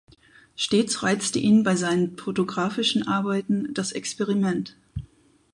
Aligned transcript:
Stets 0.55 1.03
reizte 1.03 1.37
ihn 1.37 1.61
bei 1.61 1.75
seinen 1.75 2.17
fotografischen 2.17 3.07
Arbeiten 3.07 3.71
das 3.75 3.91
Experiment. 3.91 4.75